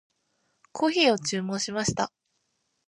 [0.71, 2.11] コーヒーを注文しました。